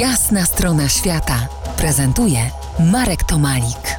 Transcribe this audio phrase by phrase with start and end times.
[0.00, 2.38] Jasna strona świata prezentuje
[2.92, 3.98] Marek Tomalik.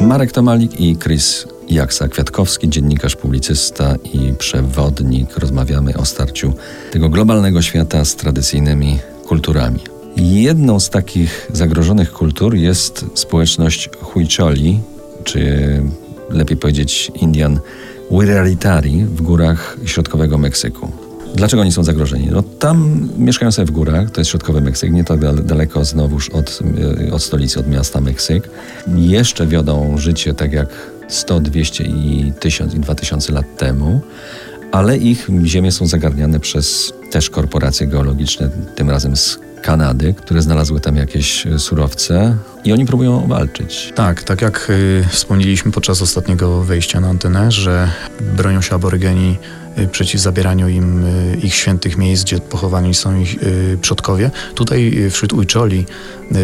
[0.00, 5.36] Marek Tomalik i Chris Jaksa-Kwiatkowski, dziennikarz, publicysta i przewodnik.
[5.38, 6.52] Rozmawiamy o starciu
[6.92, 9.80] tego globalnego świata z tradycyjnymi kulturami.
[10.16, 14.80] Jedną z takich zagrożonych kultur jest społeczność Huicholi,
[15.24, 15.82] czy
[16.30, 17.60] lepiej powiedzieć Indian
[18.10, 20.92] Wiraritari w górach środkowego Meksyku.
[21.38, 22.28] Dlaczego oni są zagrożeni?
[22.32, 26.58] No tam mieszkają sobie w górach, to jest środkowy Meksyk, nie tak daleko znowuż od,
[27.08, 28.50] e, od stolicy, od miasta Meksyk.
[28.96, 30.68] Jeszcze wiodą życie tak jak
[31.08, 34.00] 100, 200 i 1000 i 2000 lat temu,
[34.72, 40.80] ale ich ziemie są zagarniane przez też korporacje geologiczne, tym razem z Kanady, które znalazły
[40.80, 43.92] tam jakieś surowce i oni próbują walczyć.
[43.94, 47.90] Tak, tak jak y, wspomnieliśmy podczas ostatniego wejścia na antenę, że
[48.36, 49.38] bronią się aborygeni
[49.86, 54.30] przeciw zabieraniu im y, ich świętych miejsc, gdzie pochowani są ich y, przodkowie.
[54.54, 55.86] Tutaj wśród Ujczoli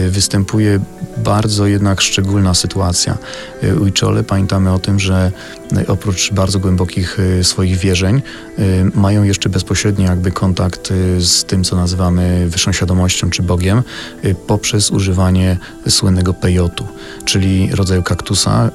[0.08, 0.80] występuje
[1.16, 3.18] bardzo jednak szczególna sytuacja.
[3.80, 5.32] Ujczole pamiętamy o tym, że
[5.88, 8.22] oprócz bardzo głębokich swoich wierzeń
[8.94, 13.82] mają jeszcze bezpośredni jakby kontakt z tym, co nazywamy wyższą świadomością czy Bogiem
[14.46, 16.86] poprzez używanie słynnego pejotu,
[17.24, 18.70] czyli rodzaju kaktusa,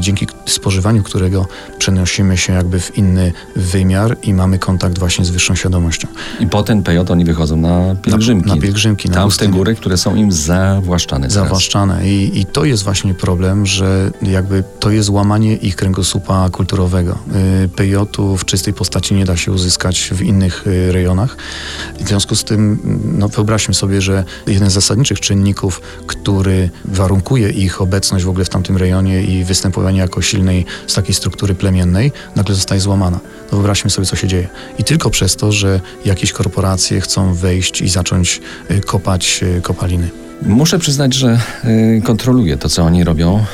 [0.00, 1.46] dzięki spożywaniu którego
[1.78, 6.08] przenosimy się jakby w inny wymiar wymiar i mamy kontakt właśnie z wyższą świadomością.
[6.40, 8.48] I po ten pejot oni wychodzą na pielgrzymki.
[8.48, 9.08] Na, na pielgrzymki.
[9.08, 11.30] Tam na w te góry, które są im zawłaszczane.
[11.30, 12.08] Zawłaszczane.
[12.08, 17.18] I, I to jest właśnie problem, że jakby to jest łamanie ich kręgosłupa kulturowego.
[17.64, 21.36] Y, pejotu w czystej postaci nie da się uzyskać w innych y, rejonach.
[22.00, 22.78] W związku z tym
[23.18, 28.48] no, wyobraźmy sobie, że jeden z zasadniczych czynników, który warunkuje ich obecność w ogóle w
[28.48, 33.20] tamtym rejonie i występowanie jako silnej z takiej struktury plemiennej, nagle zostaje złamana.
[33.52, 34.48] No, wyobraźmy sobie, co się dzieje.
[34.78, 40.08] I tylko przez to, że jakieś korporacje chcą wejść i zacząć y, kopać y, kopaliny.
[40.42, 43.44] Muszę przyznać, że y, kontroluję to, co oni robią.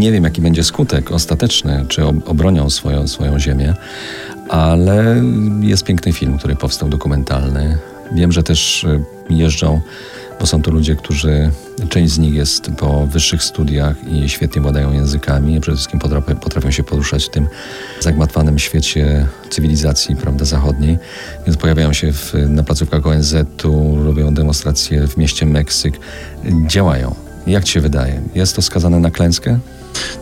[0.00, 3.74] Nie wiem, jaki będzie skutek ostateczny, czy obronią swoją, swoją ziemię,
[4.48, 5.22] ale
[5.60, 7.78] jest piękny film, który powstał dokumentalny.
[8.12, 8.86] Wiem, że też
[9.30, 9.80] jeżdżą
[10.40, 11.50] bo są to ludzie, którzy,
[11.88, 16.70] część z nich jest po wyższych studiach i świetnie władają językami, przede wszystkim potrafią, potrafią
[16.70, 17.46] się poruszać w tym
[18.00, 20.98] zagmatwanym świecie cywilizacji prawda, zachodniej.
[21.46, 25.94] Więc pojawiają się w, na placówkach ONZ-u, robią demonstracje w mieście Meksyk,
[26.66, 27.14] działają.
[27.46, 28.22] Jak ci się wydaje?
[28.34, 29.58] Jest to skazane na klęskę?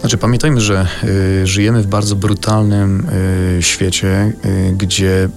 [0.00, 0.86] Znaczy, pamiętajmy, że
[1.42, 3.06] y, żyjemy w bardzo brutalnym
[3.58, 5.28] y, świecie, y, gdzie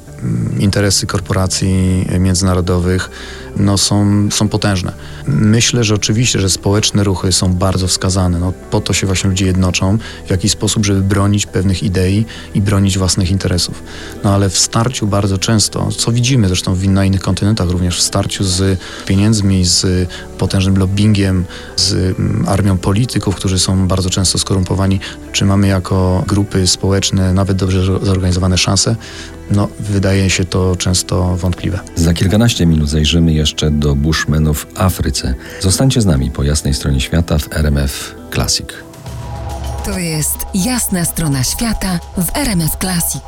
[0.59, 3.09] interesy korporacji międzynarodowych
[3.57, 4.93] no, są, są potężne.
[5.27, 8.39] Myślę, że oczywiście, że społeczne ruchy są bardzo wskazane.
[8.39, 9.97] No, po to się właśnie ludzie jednoczą,
[10.27, 12.25] w jakiś sposób, żeby bronić pewnych idei
[12.55, 13.83] i bronić własnych interesów.
[14.23, 18.43] No ale w starciu bardzo często, co widzimy zresztą na innych kontynentach, również w starciu
[18.43, 21.45] z pieniędzmi, z potężnym lobbyingiem,
[21.75, 24.99] z mm, armią polityków, którzy są bardzo często skorumpowani,
[25.31, 28.95] czy mamy jako grupy społeczne nawet dobrze zorganizowane szanse,
[29.51, 29.67] no,
[30.13, 31.79] wydaje się to często wątpliwe.
[31.95, 35.33] Za kilkanaście minut zajrzymy jeszcze do Bushmenów w Afryce.
[35.59, 38.67] Zostańcie z nami po jasnej stronie świata w RMF Classic.
[39.85, 43.23] To jest jasna strona świata w RMF Classic.